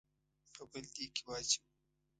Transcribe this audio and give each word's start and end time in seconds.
په 0.55 0.63
بل 0.71 0.85
دېګ 0.93 1.09
کې 1.15 1.23
واچوو. 1.27 1.67